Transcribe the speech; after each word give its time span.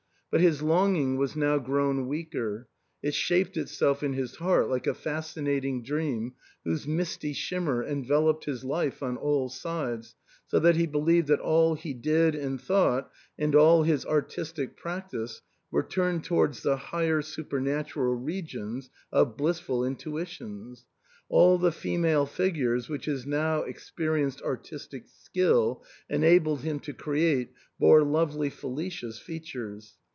But 0.33 0.39
his 0.39 0.61
longing 0.61 1.17
was 1.17 1.35
now 1.35 1.57
grown 1.59 2.07
weaker; 2.07 2.69
it 3.03 3.13
shaped 3.13 3.57
itself 3.57 4.01
in 4.01 4.13
his 4.13 4.37
heart 4.37 4.69
like 4.69 4.87
a 4.87 4.93
fascinating 4.93 5.83
dream, 5.83 6.35
whose 6.63 6.87
misty 6.87 7.33
shimmer 7.33 7.83
enveloped 7.83 8.45
his 8.45 8.63
life 8.63 9.03
on 9.03 9.17
all 9.17 9.49
sides, 9.49 10.15
so 10.47 10.57
that 10.59 10.77
he 10.77 10.85
believed 10.87 11.27
that 11.27 11.41
all 11.41 11.73
he 11.75 11.93
did 11.93 12.33
and 12.33 12.61
thought, 12.61 13.11
and 13.37 13.55
all 13.55 13.83
his 13.83 14.05
artistic 14.05 14.77
practice, 14.77 15.41
were 15.69 15.83
turned 15.83 16.23
towards 16.23 16.61
the 16.63 16.77
higher 16.77 17.21
supernatural 17.21 18.15
regions 18.15 18.89
of 19.11 19.35
blissful 19.35 19.83
intuitions. 19.83 20.85
All 21.27 21.57
the 21.57 21.73
female 21.73 22.25
figures 22.25 22.87
which 22.87 23.03
his 23.03 23.25
now 23.25 23.63
experienced 23.63 24.41
artistic 24.43 25.07
skill 25.07 25.83
enabled 26.09 26.61
him 26.61 26.79
to 26.79 26.93
create 26.93 27.51
bore 27.77 28.01
lovely 28.01 28.49
Felicia's 28.49 29.19
features. 29.19 29.97